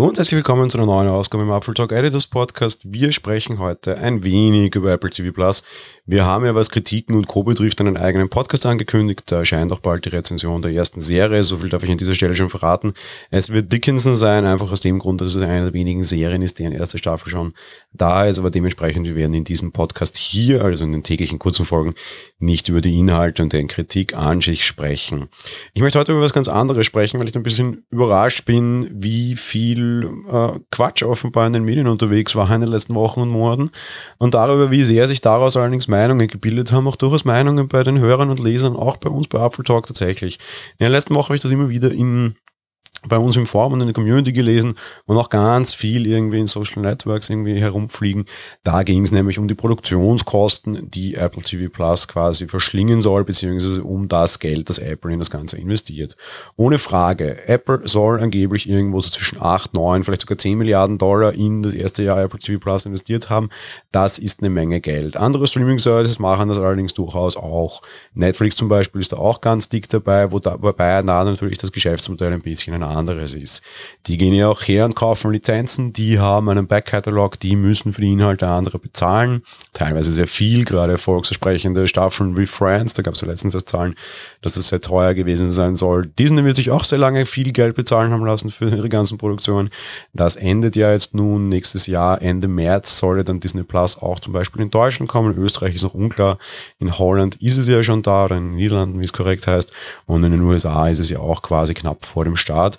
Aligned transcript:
Hallo 0.00 0.08
und 0.08 0.16
herzlich 0.16 0.36
willkommen 0.36 0.70
zu 0.70 0.78
einer 0.78 0.86
neuen 0.86 1.08
Ausgabe 1.08 1.44
im 1.44 1.50
Apple 1.50 1.74
Talk 1.74 1.92
Editors 1.92 2.26
Podcast. 2.26 2.90
Wir 2.90 3.12
sprechen 3.12 3.58
heute 3.58 3.98
ein 3.98 4.24
wenig 4.24 4.74
über 4.74 4.92
Apple 4.92 5.10
TV 5.10 5.30
Plus. 5.30 5.62
Wir 6.06 6.24
haben 6.24 6.46
ja, 6.46 6.54
was 6.54 6.70
Kritiken 6.70 7.14
und 7.14 7.28
Co. 7.28 7.42
betrifft, 7.42 7.80
einen 7.80 7.98
eigenen 7.98 8.30
Podcast 8.30 8.64
angekündigt. 8.64 9.24
Da 9.26 9.40
erscheint 9.40 9.70
auch 9.72 9.80
bald 9.80 10.06
die 10.06 10.08
Rezension 10.08 10.62
der 10.62 10.72
ersten 10.72 11.02
Serie. 11.02 11.44
So 11.44 11.58
viel 11.58 11.68
darf 11.68 11.84
ich 11.84 11.90
an 11.90 11.98
dieser 11.98 12.14
Stelle 12.14 12.34
schon 12.34 12.48
verraten. 12.48 12.94
Es 13.30 13.52
wird 13.52 13.70
Dickinson 13.70 14.14
sein, 14.14 14.46
einfach 14.46 14.72
aus 14.72 14.80
dem 14.80 14.98
Grund, 14.98 15.20
dass 15.20 15.34
es 15.34 15.36
eine 15.36 15.64
der 15.64 15.72
wenigen 15.74 16.02
Serien 16.02 16.40
ist, 16.40 16.58
deren 16.58 16.72
erste 16.72 16.96
Staffel 16.96 17.30
schon 17.30 17.52
da 17.92 18.24
ist. 18.24 18.38
Aber 18.38 18.50
dementsprechend, 18.50 19.06
wir 19.06 19.16
werden 19.16 19.34
in 19.34 19.44
diesem 19.44 19.70
Podcast 19.70 20.16
hier, 20.16 20.64
also 20.64 20.82
in 20.82 20.92
den 20.92 21.02
täglichen 21.02 21.38
kurzen 21.38 21.66
Folgen, 21.66 21.94
nicht 22.38 22.70
über 22.70 22.80
die 22.80 22.98
Inhalte 22.98 23.42
und 23.42 23.52
deren 23.52 23.68
Kritik 23.68 24.16
an 24.16 24.40
sich 24.40 24.64
sprechen. 24.64 25.28
Ich 25.74 25.82
möchte 25.82 25.98
heute 25.98 26.12
über 26.12 26.22
was 26.22 26.32
ganz 26.32 26.48
anderes 26.48 26.86
sprechen, 26.86 27.20
weil 27.20 27.28
ich 27.28 27.36
ein 27.36 27.42
bisschen 27.42 27.84
überrascht 27.90 28.46
bin, 28.46 28.88
wie 28.90 29.36
viel 29.36 29.89
äh, 30.30 30.58
Quatsch 30.70 31.02
offenbar 31.02 31.46
in 31.46 31.52
den 31.52 31.64
Medien 31.64 31.86
unterwegs 31.86 32.34
war 32.36 32.50
in 32.50 32.60
den 32.60 32.70
letzten 32.70 32.94
Wochen 32.94 33.20
und 33.20 33.28
Monaten 33.28 33.70
und 34.18 34.34
darüber, 34.34 34.70
wie 34.70 34.84
sehr 34.84 35.08
sich 35.08 35.20
daraus 35.20 35.56
allerdings 35.56 35.88
Meinungen 35.88 36.28
gebildet 36.28 36.72
haben, 36.72 36.86
auch 36.88 36.96
durchaus 36.96 37.24
Meinungen 37.24 37.68
bei 37.68 37.82
den 37.82 37.98
Hörern 37.98 38.30
und 38.30 38.40
Lesern, 38.40 38.76
auch 38.76 38.96
bei 38.96 39.10
uns 39.10 39.28
bei 39.28 39.44
Apple 39.44 39.64
Talk 39.64 39.86
tatsächlich. 39.86 40.38
In 40.78 40.84
der 40.84 40.90
letzten 40.90 41.14
Woche 41.14 41.28
habe 41.28 41.36
ich 41.36 41.42
das 41.42 41.52
immer 41.52 41.68
wieder 41.68 41.90
in 41.90 42.36
bei 43.08 43.16
uns 43.16 43.36
im 43.36 43.46
Forum 43.46 43.74
und 43.74 43.80
in 43.80 43.86
der 43.86 43.94
Community 43.94 44.32
gelesen 44.32 44.74
und 45.06 45.16
auch 45.16 45.30
ganz 45.30 45.72
viel 45.72 46.06
irgendwie 46.06 46.38
in 46.38 46.46
Social 46.46 46.82
Networks 46.82 47.30
irgendwie 47.30 47.58
herumfliegen. 47.58 48.26
Da 48.62 48.82
ging 48.82 49.04
es 49.04 49.12
nämlich 49.12 49.38
um 49.38 49.48
die 49.48 49.54
Produktionskosten, 49.54 50.90
die 50.90 51.14
Apple 51.14 51.42
TV 51.42 51.70
Plus 51.70 52.08
quasi 52.08 52.46
verschlingen 52.46 53.00
soll, 53.00 53.24
beziehungsweise 53.24 53.82
um 53.82 54.08
das 54.08 54.38
Geld, 54.38 54.68
das 54.68 54.78
Apple 54.78 55.12
in 55.12 55.18
das 55.18 55.30
Ganze 55.30 55.56
investiert. 55.56 56.16
Ohne 56.56 56.78
Frage, 56.78 57.48
Apple 57.48 57.82
soll 57.84 58.20
angeblich 58.20 58.68
irgendwo 58.68 59.00
so 59.00 59.10
zwischen 59.10 59.40
8, 59.40 59.74
9, 59.74 60.04
vielleicht 60.04 60.22
sogar 60.22 60.38
10 60.38 60.58
Milliarden 60.58 60.98
Dollar 60.98 61.32
in 61.32 61.62
das 61.62 61.72
erste 61.72 62.02
Jahr 62.02 62.20
Apple 62.22 62.38
TV 62.38 62.58
Plus 62.58 62.84
investiert 62.84 63.30
haben. 63.30 63.48
Das 63.92 64.18
ist 64.18 64.40
eine 64.40 64.50
Menge 64.50 64.80
Geld. 64.80 65.16
Andere 65.16 65.46
Streaming-Services 65.46 66.18
machen 66.18 66.48
das 66.48 66.58
allerdings 66.58 66.94
durchaus 66.94 67.36
auch. 67.36 67.82
Netflix 68.12 68.56
zum 68.56 68.68
Beispiel 68.68 69.00
ist 69.00 69.12
da 69.12 69.16
auch 69.16 69.40
ganz 69.40 69.68
dick 69.68 69.88
dabei, 69.88 70.32
wo 70.32 70.38
da, 70.38 70.56
wobei 70.60 71.02
da 71.02 71.24
natürlich 71.24 71.58
das 71.58 71.72
Geschäftsmodell 71.72 72.32
ein 72.32 72.42
bisschen 72.42 72.74
ein 72.74 72.89
anderes 72.90 73.34
ist. 73.34 73.62
Die 74.06 74.16
gehen 74.16 74.34
ja 74.34 74.48
auch 74.48 74.62
her 74.62 74.84
und 74.84 74.96
kaufen 74.96 75.32
Lizenzen, 75.32 75.92
die 75.92 76.18
haben 76.18 76.48
einen 76.48 76.66
Backkatalog, 76.66 77.38
die 77.38 77.56
müssen 77.56 77.92
für 77.92 78.00
die 78.00 78.12
Inhalte 78.12 78.48
andere 78.48 78.78
bezahlen. 78.78 79.42
Teilweise 79.72 80.10
sehr 80.10 80.26
viel, 80.26 80.64
gerade 80.64 80.92
erfolgsversprechende 80.92 81.88
Staffeln 81.88 82.36
wie 82.36 82.46
Friends, 82.46 82.94
da 82.94 83.02
gab 83.02 83.14
es 83.14 83.20
ja 83.20 83.28
letztens 83.28 83.52
das 83.52 83.64
Zahlen, 83.64 83.94
dass 84.42 84.54
das 84.54 84.68
sehr 84.68 84.80
teuer 84.80 85.14
gewesen 85.14 85.50
sein 85.50 85.76
soll. 85.76 86.06
Disney 86.06 86.44
wird 86.44 86.56
sich 86.56 86.70
auch 86.70 86.84
sehr 86.84 86.98
lange 86.98 87.26
viel 87.26 87.52
Geld 87.52 87.76
bezahlen 87.76 88.12
haben 88.12 88.24
lassen 88.24 88.50
für 88.50 88.68
ihre 88.68 88.88
ganzen 88.88 89.18
Produktionen. 89.18 89.70
Das 90.12 90.36
endet 90.36 90.76
ja 90.76 90.92
jetzt 90.92 91.14
nun 91.14 91.48
nächstes 91.48 91.86
Jahr, 91.86 92.20
Ende 92.22 92.48
März 92.48 92.98
soll 92.98 93.22
dann 93.24 93.40
Disney 93.40 93.62
Plus 93.62 93.98
auch 94.00 94.18
zum 94.18 94.32
Beispiel 94.32 94.62
in 94.62 94.70
Deutschland 94.70 95.08
kommen. 95.08 95.36
Österreich 95.36 95.74
ist 95.74 95.82
noch 95.82 95.94
unklar. 95.94 96.38
In 96.78 96.98
Holland 96.98 97.36
ist 97.36 97.56
es 97.56 97.68
ja 97.68 97.82
schon 97.82 98.02
da, 98.02 98.26
oder 98.26 98.36
in 98.36 98.48
den 98.48 98.56
Niederlanden, 98.56 99.00
wie 99.00 99.04
es 99.04 99.12
korrekt 99.12 99.46
heißt. 99.46 99.72
Und 100.06 100.24
in 100.24 100.32
den 100.32 100.40
USA 100.42 100.88
ist 100.88 100.98
es 100.98 101.10
ja 101.10 101.18
auch 101.18 101.42
quasi 101.42 101.74
knapp 101.74 102.04
vor 102.04 102.24
dem 102.24 102.36
Start. 102.36 102.78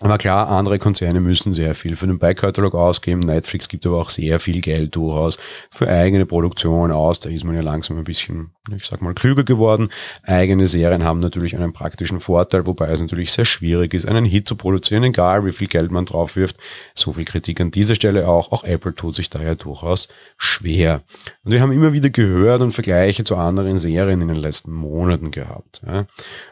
Aber 0.00 0.18
klar, 0.18 0.50
andere 0.50 0.78
Konzerne 0.78 1.20
müssen 1.20 1.54
sehr 1.54 1.74
viel 1.74 1.96
für 1.96 2.06
den 2.06 2.18
Backkatalog 2.18 2.74
ausgeben. 2.74 3.20
Netflix 3.20 3.66
gibt 3.66 3.86
aber 3.86 3.96
auch 3.96 4.10
sehr 4.10 4.38
viel 4.40 4.60
Geld 4.60 4.94
durchaus 4.94 5.38
für 5.70 5.88
eigene 5.88 6.26
Produktion 6.26 6.92
aus. 6.92 7.18
Da 7.20 7.30
ist 7.30 7.44
man 7.44 7.54
ja 7.54 7.62
langsam 7.62 7.96
ein 7.96 8.04
bisschen, 8.04 8.50
ich 8.76 8.84
sag 8.84 9.00
mal, 9.00 9.14
klüger 9.14 9.42
geworden. 9.42 9.88
Eigene 10.22 10.66
Serien 10.66 11.02
haben 11.02 11.20
natürlich 11.20 11.56
einen 11.56 11.72
praktischen 11.72 12.20
Vorteil, 12.20 12.66
wobei 12.66 12.90
es 12.90 13.00
natürlich 13.00 13.32
sehr 13.32 13.46
schwierig 13.46 13.94
ist, 13.94 14.06
einen 14.06 14.26
Hit 14.26 14.46
zu 14.46 14.56
produzieren, 14.56 15.02
egal 15.02 15.46
wie 15.46 15.52
viel 15.52 15.68
Geld 15.68 15.90
man 15.90 16.04
drauf 16.04 16.36
wirft. 16.36 16.58
So 16.94 17.14
viel 17.14 17.24
Kritik 17.24 17.58
an 17.62 17.70
dieser 17.70 17.94
Stelle 17.94 18.28
auch. 18.28 18.52
Auch 18.52 18.64
Apple 18.64 18.94
tut 18.94 19.14
sich 19.14 19.30
daher 19.30 19.54
durchaus 19.54 20.08
schwer. 20.36 21.04
Und 21.42 21.52
wir 21.52 21.62
haben 21.62 21.72
immer 21.72 21.94
wieder 21.94 22.10
gehört 22.10 22.60
und 22.60 22.72
Vergleiche 22.72 23.24
zu 23.24 23.36
anderen 23.36 23.78
Serien 23.78 24.20
in 24.20 24.28
den 24.28 24.36
letzten 24.36 24.72
Monaten 24.72 25.30
gehabt. 25.30 25.80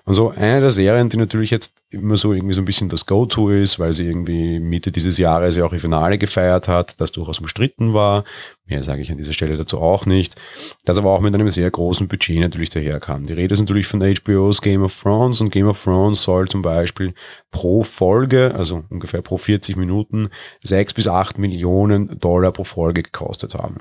Und 0.07 0.15
so 0.15 0.31
eine 0.31 0.63
der 0.63 0.71
Serien, 0.71 1.11
die 1.11 1.19
natürlich 1.19 1.51
jetzt 1.51 1.75
immer 1.91 2.17
so 2.17 2.33
irgendwie 2.33 2.55
so 2.55 2.63
ein 2.63 2.65
bisschen 2.65 2.89
das 2.89 3.05
Go 3.05 3.27
Go-To 3.35 3.51
ist, 3.51 3.79
weil 3.79 3.93
sie 3.93 4.07
irgendwie 4.07 4.61
Mitte 4.61 4.93
dieses 4.93 5.19
Jahres 5.19 5.57
ja 5.57 5.65
auch 5.65 5.73
ihr 5.73 5.81
Finale 5.81 6.19
gefeiert 6.19 6.69
hat, 6.69 7.01
das 7.01 7.13
durchaus 7.13 7.41
umstritten 7.41 7.95
war. 7.95 8.25
Mehr 8.67 8.83
sage 8.83 9.03
ich 9.03 9.11
an 9.11 9.19
dieser 9.19 9.33
Stelle 9.33 9.57
dazu 9.57 9.81
auch 9.81 10.07
nicht. 10.07 10.37
Das 10.85 10.99
aber 10.99 11.11
auch 11.11 11.21
mit 11.21 11.35
einem 11.35 11.51
sehr 11.51 11.71
großen 11.71 12.09
Budget 12.09 12.41
natürlich 12.41 12.71
daherkam. 12.71 13.25
Die 13.25 13.33
Rede 13.33 13.53
ist 13.53 13.61
natürlich 13.61 13.87
von 13.87 14.01
HBO's 14.01 14.63
Game 14.63 14.83
of 14.83 14.99
Thrones 15.01 15.41
und 15.41 15.51
Game 15.51 15.69
of 15.69 15.83
Thrones 15.83 16.23
soll 16.23 16.49
zum 16.49 16.63
Beispiel 16.63 17.15
pro 17.51 17.83
Folge, 17.83 18.55
also 18.57 18.85
ungefähr 18.91 19.23
pro 19.23 19.37
40 19.37 19.77
Minuten, 19.77 20.31
sechs 20.63 20.95
bis 20.95 21.09
acht 21.09 21.39
Millionen 21.39 22.19
Dollar 22.19 22.53
pro 22.53 22.65
Folge 22.65 23.03
gekostet 23.03 23.55
haben. 23.55 23.79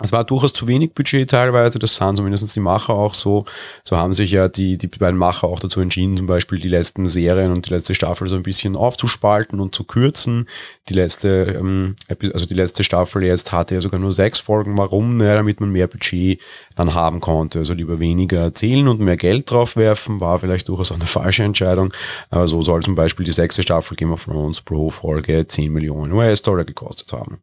Es 0.00 0.10
war 0.10 0.24
durchaus 0.24 0.52
zu 0.52 0.66
wenig 0.66 0.92
Budget 0.92 1.30
teilweise, 1.30 1.78
das 1.78 1.94
sahen 1.94 2.16
zumindest 2.16 2.54
die 2.56 2.60
Macher 2.60 2.94
auch 2.94 3.14
so. 3.14 3.44
So 3.84 3.96
haben 3.96 4.12
sich 4.12 4.32
ja 4.32 4.48
die, 4.48 4.76
die 4.76 4.88
beiden 4.88 5.16
Macher 5.16 5.46
auch 5.46 5.60
dazu 5.60 5.80
entschieden, 5.80 6.16
zum 6.16 6.26
Beispiel 6.26 6.58
die 6.58 6.68
letzten 6.68 7.06
Serien 7.06 7.52
und 7.52 7.66
die 7.66 7.70
letzte 7.70 7.94
Staffel 7.94 8.28
so 8.28 8.34
ein 8.34 8.42
bisschen 8.42 8.74
aufzuspalten 8.74 9.60
und 9.60 9.72
zu 9.72 9.84
kürzen. 9.84 10.48
Die 10.88 10.94
letzte, 10.94 11.56
ähm, 11.60 11.94
also 12.08 12.44
die 12.44 12.54
letzte 12.54 12.82
Staffel 12.82 13.22
jetzt 13.22 13.52
hatte 13.52 13.76
ja 13.76 13.80
sogar 13.80 14.00
nur 14.00 14.10
sechs 14.10 14.40
Folgen. 14.40 14.76
Warum? 14.76 15.16
Naja, 15.16 15.36
damit 15.36 15.60
man 15.60 15.70
mehr 15.70 15.86
Budget 15.86 16.40
dann 16.74 16.94
haben 16.94 17.20
konnte. 17.20 17.60
Also 17.60 17.72
lieber 17.72 18.00
weniger 18.00 18.40
erzählen 18.40 18.88
und 18.88 18.98
mehr 18.98 19.16
Geld 19.16 19.48
drauf 19.48 19.76
werfen, 19.76 20.20
war 20.20 20.40
vielleicht 20.40 20.68
durchaus 20.68 20.90
auch 20.90 20.96
eine 20.96 21.06
falsche 21.06 21.44
Entscheidung. 21.44 21.92
Aber 22.30 22.48
so 22.48 22.62
soll 22.62 22.82
zum 22.82 22.96
Beispiel 22.96 23.26
die 23.26 23.32
sechste 23.32 23.62
Staffel 23.62 23.96
Game 23.96 24.12
of 24.12 24.24
Thrones 24.24 24.60
pro 24.60 24.90
Folge 24.90 25.46
10 25.46 25.72
Millionen 25.72 26.10
US-Dollar 26.10 26.64
gekostet 26.64 27.12
haben. 27.12 27.38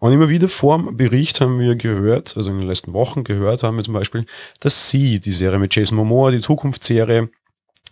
Und 0.00 0.12
immer 0.12 0.30
wieder 0.30 0.48
vor 0.48 0.78
dem 0.78 0.96
Bericht 0.96 1.40
haben 1.40 1.60
wir 1.60 1.76
gehört, 1.76 2.36
also 2.36 2.50
in 2.50 2.58
den 2.58 2.66
letzten 2.66 2.94
Wochen 2.94 3.22
gehört 3.22 3.62
haben 3.62 3.76
wir 3.76 3.84
zum 3.84 3.94
Beispiel, 3.94 4.24
dass 4.58 4.88
sie, 4.88 5.20
die 5.20 5.32
Serie 5.32 5.58
mit 5.58 5.74
Jason 5.76 5.96
Momoa, 5.96 6.30
die 6.30 6.40
Zukunftsserie, 6.40 7.28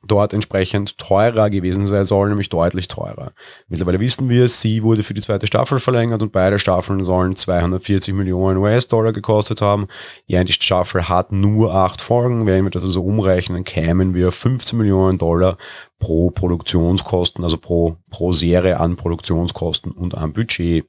dort 0.06 0.32
entsprechend 0.32 0.96
teurer 0.98 1.50
gewesen 1.50 1.84
sein 1.86 2.04
soll, 2.04 2.28
nämlich 2.28 2.48
deutlich 2.48 2.88
teurer. 2.88 3.32
Mittlerweile 3.68 4.00
wissen 4.00 4.28
wir, 4.28 4.48
sie 4.48 4.82
wurde 4.82 5.02
für 5.02 5.14
die 5.14 5.20
zweite 5.20 5.46
Staffel 5.46 5.80
verlängert 5.80 6.22
und 6.22 6.32
beide 6.32 6.58
Staffeln 6.58 7.02
sollen 7.02 7.36
240 7.36 8.14
Millionen 8.14 8.58
US-Dollar 8.58 9.12
gekostet 9.12 9.60
haben. 9.60 9.88
Ja, 10.26 10.44
die 10.44 10.52
Staffel 10.52 11.08
hat 11.08 11.32
nur 11.32 11.74
acht 11.74 12.00
Folgen. 12.00 12.46
Wenn 12.46 12.64
wir 12.64 12.70
das 12.70 12.84
also 12.84 13.02
umrechnen, 13.02 13.64
kämen 13.64 14.14
wir 14.14 14.30
15 14.30 14.78
Millionen 14.78 15.18
Dollar 15.18 15.58
pro 15.98 16.30
Produktionskosten, 16.30 17.42
also 17.42 17.56
pro, 17.56 17.96
pro 18.10 18.30
Serie 18.30 18.78
an 18.78 18.96
Produktionskosten 18.96 19.90
und 19.92 20.14
an 20.14 20.32
Budget. 20.32 20.84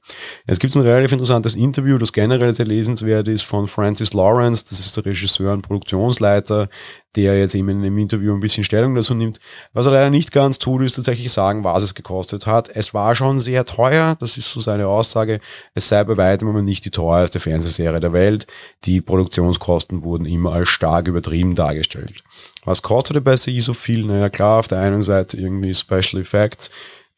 Jetzt 0.46 0.60
gibt 0.60 0.70
es 0.70 0.76
ein 0.76 0.82
relativ 0.82 1.12
interessantes 1.12 1.56
Interview, 1.56 1.98
das 1.98 2.12
generell 2.12 2.52
sehr 2.52 2.66
lesenswert 2.66 3.26
ist 3.26 3.42
von 3.42 3.66
Francis 3.66 4.12
Lawrence, 4.12 4.64
das 4.68 4.78
ist 4.78 4.96
der 4.96 5.06
Regisseur 5.06 5.52
und 5.52 5.62
Produktionsleiter, 5.62 6.68
der 7.16 7.38
jetzt 7.38 7.56
eben 7.56 7.68
in 7.70 7.78
einem 7.78 7.98
Interview 7.98 8.32
ein 8.32 8.40
bisschen 8.40 8.62
Stellung 8.62 8.94
dazu 8.94 9.14
nimmt. 9.14 9.40
Was 9.72 9.86
er 9.86 9.92
leider 9.92 10.10
nicht 10.10 10.30
ganz 10.30 10.58
tut, 10.58 10.82
ist 10.82 10.94
tatsächlich 10.94 11.32
sagen, 11.32 11.64
was 11.64 11.82
es 11.82 11.96
gekostet 11.96 12.46
hat. 12.46 12.68
Es 12.68 12.94
war 12.94 13.16
schon 13.16 13.40
sehr 13.40 13.64
teuer, 13.64 14.16
das 14.20 14.36
ist 14.36 14.52
so 14.52 14.60
seine 14.60 14.86
Aussage. 14.86 15.40
Es 15.74 15.88
sei 15.88 16.04
bei 16.04 16.16
weitem 16.16 16.48
aber 16.48 16.62
nicht 16.62 16.84
die 16.84 16.90
teuerste 16.90 17.40
Fernsehserie 17.40 17.98
der 17.98 18.12
Welt. 18.12 18.46
Die 18.84 19.00
Produktionskosten 19.00 20.04
wurden 20.04 20.24
immer 20.24 20.52
als 20.52 20.68
stark 20.68 21.08
übertrieben 21.08 21.56
dargestellt. 21.56 22.22
Was 22.64 22.82
kostet 22.82 23.22
bei 23.24 23.36
sie 23.36 23.60
so 23.60 23.72
viel? 23.72 24.04
Naja, 24.04 24.28
klar, 24.28 24.58
auf 24.58 24.68
der 24.68 24.80
einen 24.80 25.02
Seite 25.02 25.36
irgendwie 25.36 25.74
Special 25.74 26.20
Effects. 26.20 26.70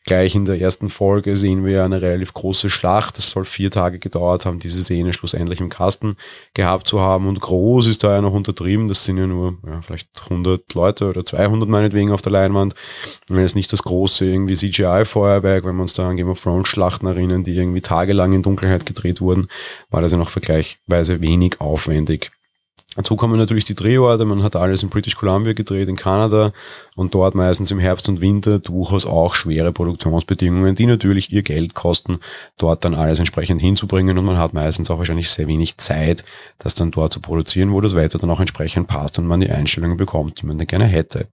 Gleich 0.05 0.35
in 0.35 0.45
der 0.47 0.61
ersten 0.61 0.89
Folge 0.89 1.37
sehen 1.37 1.65
wir 1.65 1.85
eine 1.85 2.03
relativ 2.03 2.35
große 2.35 2.71
Schlacht. 2.71 3.19
Es 3.19 3.31
soll 3.31 3.45
vier 3.45 3.71
Tage 3.71 4.01
gedauert 4.01 4.47
haben, 4.47 4.59
diese 4.59 4.83
Szene 4.83 5.13
schlussendlich 5.13 5.61
im 5.61 5.69
Kasten 5.69 6.17
gehabt 6.55 6.89
zu 6.89 7.01
haben. 7.01 7.29
Und 7.29 7.41
groß 7.41 7.87
ist 7.87 8.03
da 8.03 8.17
ja 8.17 8.21
noch 8.21 8.33
untertrieben. 8.33 8.89
Das 8.89 9.05
sind 9.05 9.17
ja 9.17 9.29
nur 9.29 9.59
ja, 9.65 9.81
vielleicht 9.81 10.09
100 10.25 10.75
Leute 10.75 11.09
oder 11.09 11.25
200 11.25 11.69
meinetwegen 11.69 12.11
auf 12.11 12.21
der 12.21 12.33
Leinwand. 12.33 12.75
wenn 13.29 13.45
es 13.45 13.55
nicht 13.55 13.73
das 13.73 13.85
große 13.85 14.27
irgendwie 14.27 14.57
CGI-Feuerwerk, 14.57 15.65
wenn 15.65 15.77
wir 15.77 15.83
uns 15.83 15.95
da 15.95 16.09
an 16.09 16.17
Game 16.17 16.31
of 16.31 16.43
Thrones 16.43 16.67
Schlachten 16.67 17.07
erinnern, 17.07 17.45
die 17.45 17.55
irgendwie 17.55 17.81
tagelang 17.81 18.33
in 18.33 18.43
Dunkelheit 18.43 18.87
gedreht 18.87 19.21
wurden, 19.21 19.47
war 19.89 20.01
das 20.01 20.11
ja 20.11 20.19
noch 20.19 20.31
vergleichsweise 20.31 21.21
wenig 21.21 21.61
aufwendig. 21.61 22.33
Dazu 22.97 23.17
kommen 23.17 23.39
natürlich 23.39 23.65
die 23.65 23.75
Drehorte. 23.75 24.25
Man 24.25 24.43
hat 24.43 24.55
alles 24.55 24.83
in 24.83 24.91
British 24.91 25.17
Columbia 25.17 25.55
gedreht, 25.55 25.89
in 25.89 25.97
Kanada 25.97 26.53
und 26.95 27.15
dort 27.15 27.35
meistens 27.35 27.71
im 27.71 27.79
Herbst 27.79 28.09
und 28.09 28.21
Winter 28.21 28.59
durchaus 28.59 29.07
auch 29.07 29.35
schwere 29.35 29.73
Produktionsbedingungen, 29.73 30.75
die 30.75 30.87
natürlich 30.87 31.33
ihr 31.33 31.43
Geld 31.43 31.75
kosten, 31.75 32.19
dort 32.59 32.85
dann 32.85 32.95
alles 32.95 33.19
entsprechend 33.19 33.63
hinzubringen 33.63 34.19
und 34.19 34.25
man 34.25 34.37
hat 34.37 34.53
meistens 34.53 34.91
auch 34.91 34.99
wahrscheinlich 34.99 35.31
sehr 35.31 35.49
wenig 35.49 35.79
Zeit, 35.79 36.23
das 36.59 36.75
dann 36.75 36.91
dort 36.91 37.13
zu 37.13 37.21
produzieren, 37.21 37.73
wo 37.73 37.81
das 37.81 37.95
Wetter 37.95 38.19
dann 38.19 38.31
auch 38.31 38.41
entsprechend 38.41 38.89
passt 38.89 39.19
und 39.19 39.27
man 39.27 39.41
die 39.41 39.51
Einstellungen 39.51 39.97
bekommt, 39.97 40.43
die 40.43 40.47
man 40.47 40.59
dann 40.59 40.67
gerne 40.67 40.85
hätte. 40.85 41.29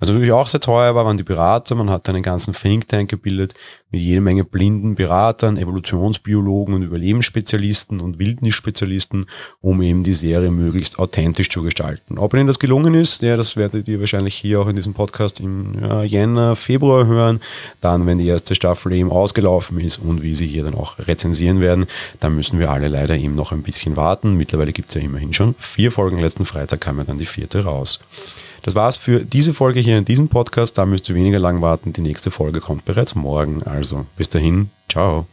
Also 0.00 0.12
natürlich 0.12 0.32
auch 0.32 0.48
sehr 0.48 0.60
teuer 0.60 0.94
war, 0.94 1.04
waren 1.04 1.16
die 1.16 1.22
Berater. 1.22 1.74
Man 1.76 1.90
hat 1.90 2.08
einen 2.08 2.22
ganzen 2.22 2.52
Think 2.52 2.88
Tank 2.88 3.10
gebildet 3.10 3.54
mit 3.90 4.00
jede 4.00 4.20
Menge 4.20 4.44
blinden 4.44 4.96
Beratern, 4.96 5.56
Evolutionsbiologen 5.56 6.74
und 6.74 6.82
Überlebensspezialisten 6.82 8.00
und 8.00 8.18
Wildnisspezialisten, 8.18 9.26
um 9.60 9.80
eben 9.80 10.02
die 10.02 10.14
Serie 10.14 10.50
möglichst 10.50 10.95
authentisch 10.98 11.48
zu 11.48 11.62
gestalten. 11.62 12.18
Ob 12.18 12.34
Ihnen 12.34 12.46
das 12.46 12.58
gelungen 12.58 12.94
ist, 12.94 13.22
ja, 13.22 13.36
das 13.36 13.56
werdet 13.56 13.88
ihr 13.88 14.00
wahrscheinlich 14.00 14.34
hier 14.34 14.60
auch 14.60 14.68
in 14.68 14.76
diesem 14.76 14.94
Podcast 14.94 15.40
im 15.40 15.72
ja, 15.80 16.02
Jänner, 16.02 16.56
Februar 16.56 17.06
hören. 17.06 17.40
Dann, 17.80 18.06
wenn 18.06 18.18
die 18.18 18.26
erste 18.26 18.54
Staffel 18.54 18.92
eben 18.92 19.10
ausgelaufen 19.10 19.80
ist 19.80 19.98
und 19.98 20.22
wie 20.22 20.34
sie 20.34 20.46
hier 20.46 20.64
dann 20.64 20.74
auch 20.74 20.98
rezensieren 20.98 21.60
werden, 21.60 21.86
dann 22.20 22.34
müssen 22.34 22.58
wir 22.58 22.70
alle 22.70 22.88
leider 22.88 23.16
eben 23.16 23.34
noch 23.34 23.52
ein 23.52 23.62
bisschen 23.62 23.96
warten. 23.96 24.36
Mittlerweile 24.36 24.72
gibt 24.72 24.88
es 24.88 24.94
ja 24.94 25.00
immerhin 25.00 25.32
schon 25.32 25.54
vier 25.58 25.90
Folgen. 25.90 26.18
Letzten 26.18 26.44
Freitag 26.44 26.80
kam 26.80 26.98
ja 26.98 27.04
dann 27.04 27.18
die 27.18 27.26
vierte 27.26 27.64
raus. 27.64 28.00
Das 28.62 28.74
war's 28.74 28.96
für 28.96 29.20
diese 29.20 29.54
Folge 29.54 29.78
hier 29.78 29.96
in 29.96 30.04
diesem 30.04 30.28
Podcast. 30.28 30.76
Da 30.76 30.86
müsst 30.86 31.08
ihr 31.08 31.14
weniger 31.14 31.38
lang 31.38 31.62
warten. 31.62 31.92
Die 31.92 32.00
nächste 32.00 32.30
Folge 32.32 32.60
kommt 32.60 32.84
bereits 32.84 33.14
morgen. 33.14 33.62
Also 33.62 34.06
bis 34.16 34.28
dahin, 34.28 34.70
ciao. 34.88 35.26